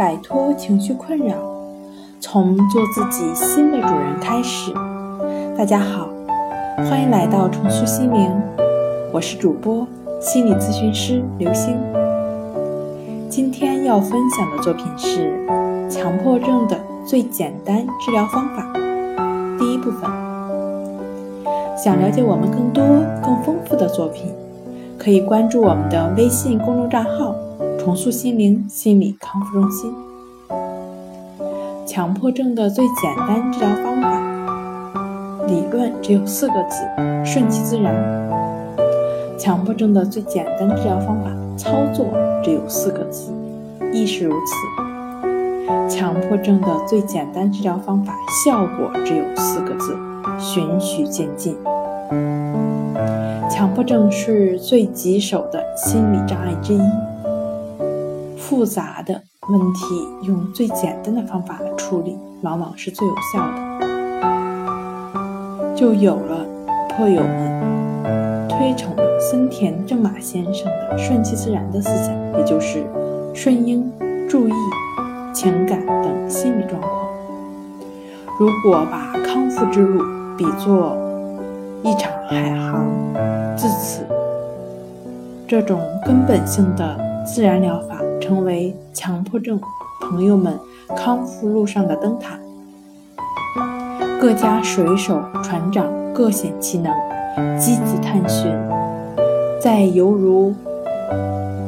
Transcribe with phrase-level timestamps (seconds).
[0.00, 1.34] 摆脱情绪困扰，
[2.20, 4.72] 从做自己新的主人开始。
[5.58, 6.08] 大家好，
[6.88, 8.30] 欢迎来到重塑心灵，
[9.12, 9.86] 我是主播
[10.18, 11.76] 心理咨询师刘星。
[13.28, 15.38] 今天要分享的作品是
[15.90, 18.72] 强迫症的最简单治疗方法，
[19.58, 20.10] 第一部分。
[21.76, 22.82] 想了解我们更多
[23.22, 24.32] 更丰富的作品，
[24.96, 27.34] 可以关注我们的微信公众账号
[27.80, 29.90] “重塑心灵心理康复中心”。
[31.88, 36.84] 强迫症的最简单治疗方法，理论只有四个字：
[37.24, 37.94] 顺其自然。
[39.38, 42.06] 强迫症的最简单治疗方法，操作
[42.44, 43.32] 只有四个字，
[43.94, 44.52] 亦是如此。
[45.88, 49.96] 强迫症的最简单治疗方法，效果只有四个字：
[50.38, 51.56] 循序渐进。
[53.50, 56.80] 强迫症是最棘手的心理障碍之一，
[58.50, 59.14] 复杂的
[59.48, 59.80] 问题
[60.22, 63.38] 用最简单的方法来处理，往往是最有效
[63.80, 63.86] 的，
[65.76, 66.44] 就有了
[66.88, 72.84] 破友们推崇森田正马先生的“顺其自然”的思想，也就是
[73.32, 73.88] 顺应、
[74.28, 74.52] 注意
[75.32, 76.92] 情感等心理状况。
[78.36, 80.02] 如果把康复之路
[80.36, 80.96] 比作
[81.84, 82.84] 一场海航，
[83.56, 84.04] 自此，
[85.46, 89.58] 这种根本性的自然疗法成为强迫症
[90.02, 90.58] 朋友们
[90.96, 92.38] 康复路上的灯塔。
[94.20, 96.92] 各家水手、船长各显其能，
[97.58, 98.52] 积极探寻，
[99.58, 100.54] 在犹如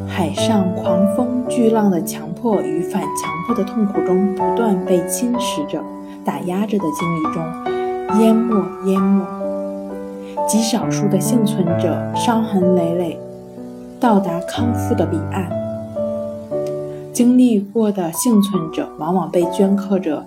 [0.06, 3.10] 海上狂风巨浪的强迫与反强
[3.46, 5.82] 迫的痛苦中不断被侵蚀着、
[6.22, 9.24] 打压着的经历中淹没、淹没。
[10.46, 13.18] 极少数的幸存者伤痕累累，
[13.98, 15.61] 到达康复的彼岸。
[17.12, 20.24] 经历过的幸存者往往被镌刻着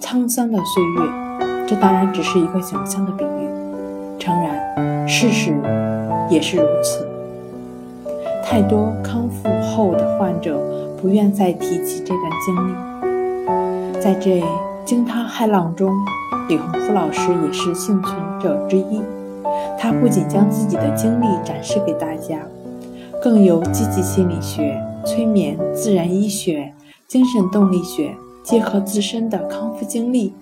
[0.00, 4.18] 沧桑的岁月，这当然只是一个想象的比喻。
[4.18, 5.54] 诚然，事实
[6.30, 7.06] 也是如此。
[8.42, 10.58] 太多康复后的患者
[11.00, 14.00] 不愿再提起这段经历。
[14.00, 14.42] 在这
[14.86, 15.92] 惊涛骇浪中，
[16.48, 19.02] 李洪福老师也是幸存者之一。
[19.78, 22.38] 他不仅将自己的经历展示给大家，
[23.22, 26.72] 更有积极心理学、催眠、自然医学、
[27.06, 30.32] 精神动力学结合自身的康复经历，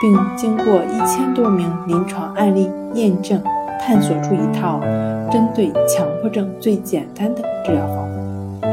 [0.00, 3.42] 并经过一千多名临床案例验证，
[3.80, 4.80] 探索出一套
[5.30, 8.68] 针对强迫症最简单的治疗方法。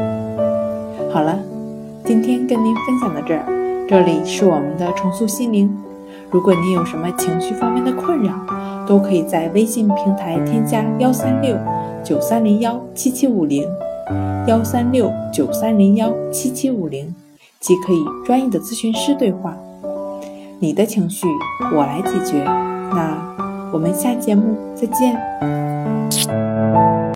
[1.12, 1.38] 好了，
[2.04, 5.76] 今天跟您分享到这儿，这里是我们的重塑心灵。
[6.32, 8.34] 如果你有什么情绪方面的困扰，
[8.86, 11.56] 都可以在微信平台添加幺三六
[12.04, 13.66] 九三零幺七七五零，
[14.48, 17.14] 幺三六九三零幺七七五零，
[17.60, 19.58] 即可以专业的咨询师对话。
[20.60, 21.28] 你的情绪
[21.74, 22.44] 我来解决。
[22.44, 26.45] 那我们下节目再见。